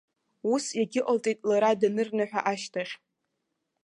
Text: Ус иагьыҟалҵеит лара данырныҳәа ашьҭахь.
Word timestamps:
Ус 0.53 0.65
иагьыҟалҵеит 0.77 1.39
лара 1.49 1.79
данырныҳәа 1.79 2.41
ашьҭахь. 2.51 2.93